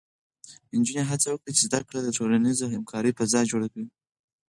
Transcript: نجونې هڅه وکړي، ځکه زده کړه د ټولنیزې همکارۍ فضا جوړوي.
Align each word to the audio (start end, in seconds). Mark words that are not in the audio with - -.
نجونې 0.79 1.03
هڅه 1.09 1.27
وکړي، 1.31 1.51
ځکه 1.55 1.61
زده 1.67 1.79
کړه 1.87 1.99
د 2.03 2.09
ټولنیزې 2.17 2.65
همکارۍ 2.75 3.11
فضا 3.19 3.41
جوړوي. 3.51 3.85